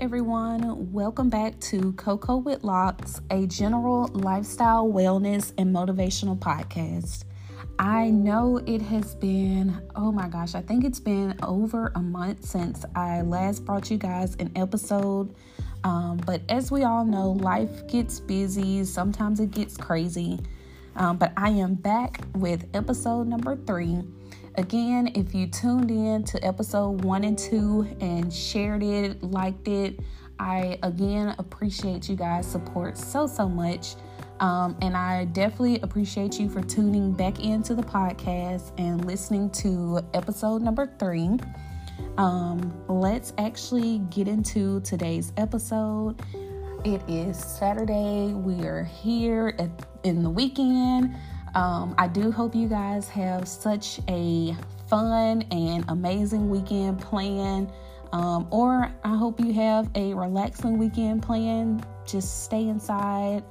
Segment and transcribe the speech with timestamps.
[0.00, 0.90] everyone.
[0.94, 7.24] Welcome back to Coco with Locs, a general lifestyle, wellness, and motivational podcast.
[7.78, 12.46] I know it has been, oh my gosh, I think it's been over a month
[12.46, 15.34] since I last brought you guys an episode.
[15.84, 20.40] Um, but as we all know, life gets busy, sometimes it gets crazy.
[20.96, 24.02] Um, but I am back with episode number three.
[24.56, 30.00] Again, if you tuned in to episode one and two and shared it, liked it,
[30.38, 33.94] I again appreciate you guys' support so, so much.
[34.40, 40.00] Um, and I definitely appreciate you for tuning back into the podcast and listening to
[40.14, 41.38] episode number three.
[42.16, 46.20] Um, let's actually get into today's episode.
[46.84, 48.32] It is Saturday.
[48.32, 49.70] We are here at,
[50.02, 51.14] in the weekend.
[51.54, 54.56] Um, I do hope you guys have such a
[54.88, 57.70] fun and amazing weekend plan.
[58.12, 61.84] Um, or I hope you have a relaxing weekend plan.
[62.06, 63.44] Just stay inside,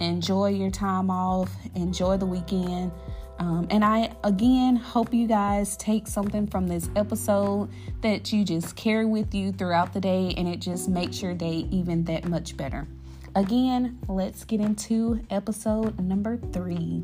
[0.00, 2.92] enjoy your time off, enjoy the weekend.
[3.40, 7.68] Um, and I again hope you guys take something from this episode
[8.00, 11.66] that you just carry with you throughout the day and it just makes your day
[11.70, 12.86] even that much better.
[13.34, 17.02] Again, let's get into episode number three.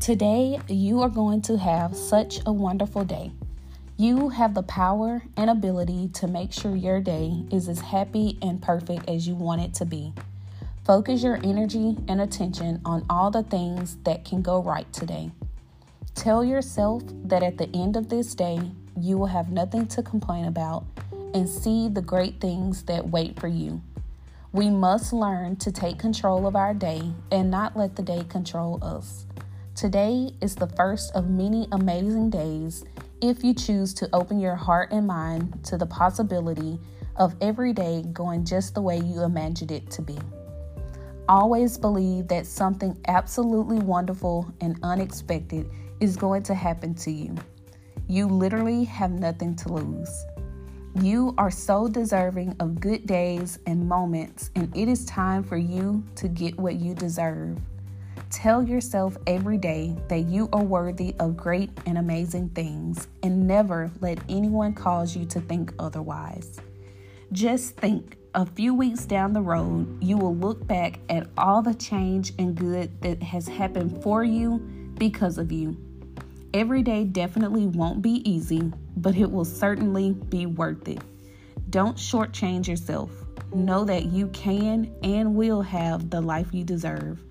[0.00, 3.32] Today, you are going to have such a wonderful day.
[3.96, 8.62] You have the power and ability to make sure your day is as happy and
[8.62, 10.12] perfect as you want it to be.
[10.84, 15.32] Focus your energy and attention on all the things that can go right today.
[16.14, 18.60] Tell yourself that at the end of this day,
[18.96, 20.84] you will have nothing to complain about
[21.34, 23.82] and see the great things that wait for you.
[24.52, 27.02] We must learn to take control of our day
[27.32, 29.26] and not let the day control us.
[29.78, 32.84] Today is the first of many amazing days
[33.22, 36.80] if you choose to open your heart and mind to the possibility
[37.14, 40.18] of every day going just the way you imagined it to be.
[41.28, 47.36] Always believe that something absolutely wonderful and unexpected is going to happen to you.
[48.08, 50.24] You literally have nothing to lose.
[51.00, 56.02] You are so deserving of good days and moments, and it is time for you
[56.16, 57.60] to get what you deserve.
[58.30, 63.90] Tell yourself every day that you are worthy of great and amazing things and never
[64.02, 66.60] let anyone cause you to think otherwise.
[67.32, 71.74] Just think a few weeks down the road, you will look back at all the
[71.74, 74.58] change and good that has happened for you
[74.98, 75.74] because of you.
[76.52, 81.00] Every day definitely won't be easy, but it will certainly be worth it.
[81.70, 83.10] Don't shortchange yourself.
[83.54, 87.22] Know that you can and will have the life you deserve.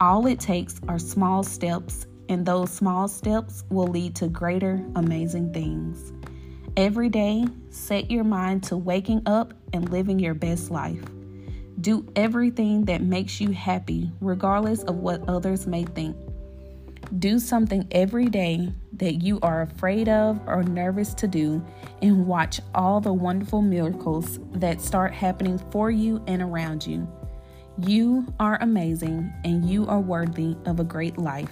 [0.00, 5.52] All it takes are small steps, and those small steps will lead to greater, amazing
[5.52, 6.12] things.
[6.76, 11.02] Every day, set your mind to waking up and living your best life.
[11.80, 16.16] Do everything that makes you happy, regardless of what others may think.
[17.20, 21.64] Do something every day that you are afraid of or nervous to do,
[22.02, 27.06] and watch all the wonderful miracles that start happening for you and around you.
[27.78, 31.50] You are amazing and you are worthy of a great life.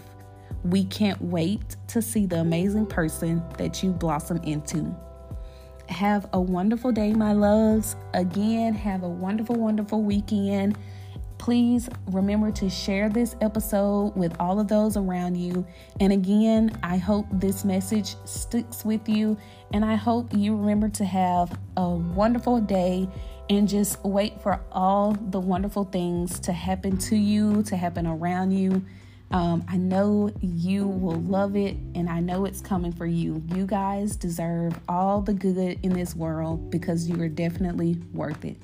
[0.63, 4.95] We can't wait to see the amazing person that you blossom into.
[5.89, 7.97] Have a wonderful day, my loves.
[8.15, 10.79] Again, have a wonderful, wonderful weekend.
[11.43, 15.67] Please remember to share this episode with all of those around you.
[15.99, 19.37] And again, I hope this message sticks with you.
[19.73, 23.09] And I hope you remember to have a wonderful day
[23.51, 28.53] and just wait for all the wonderful things to happen to you, to happen around
[28.53, 28.85] you.
[29.33, 33.43] Um, I know you will love it, and I know it's coming for you.
[33.53, 38.59] You guys deserve all the good in this world because you are definitely worth it.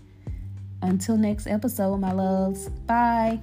[0.83, 2.69] Until next episode, my loves.
[2.87, 3.41] Bye.